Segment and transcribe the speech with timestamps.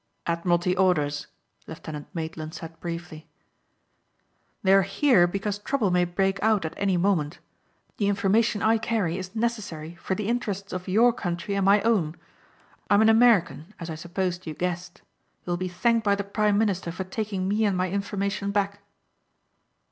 [0.25, 1.27] "Admiralty orders,"
[1.67, 3.27] Lieutenant Maitland said briefly.
[4.63, 7.37] "They are here because trouble may break out at any moment.
[7.97, 12.15] The information I carry is necessary for the interests of your country and my own.
[12.89, 15.03] I'm an American as I supposed you guessed.
[15.45, 18.81] You will be thanked by the prime minister for taking me and my information back."